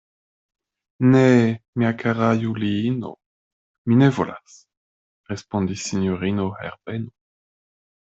[1.15, 1.21] Ne,
[1.81, 3.13] mia kara Juliino,
[3.87, 4.59] mi ne volas,
[5.33, 7.19] respondis sinjorino Herbeno.